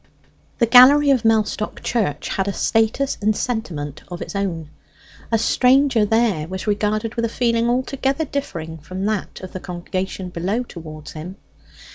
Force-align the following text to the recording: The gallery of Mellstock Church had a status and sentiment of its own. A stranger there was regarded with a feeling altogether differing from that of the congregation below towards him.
The 0.57 0.65
gallery 0.65 1.11
of 1.11 1.21
Mellstock 1.23 1.83
Church 1.83 2.29
had 2.29 2.47
a 2.47 2.53
status 2.53 3.19
and 3.21 3.35
sentiment 3.35 4.01
of 4.09 4.19
its 4.19 4.35
own. 4.35 4.71
A 5.31 5.37
stranger 5.37 6.05
there 6.07 6.47
was 6.47 6.65
regarded 6.65 7.13
with 7.13 7.25
a 7.25 7.29
feeling 7.29 7.69
altogether 7.69 8.25
differing 8.25 8.79
from 8.79 9.05
that 9.05 9.41
of 9.41 9.51
the 9.53 9.59
congregation 9.59 10.29
below 10.29 10.63
towards 10.63 11.11
him. 11.11 11.35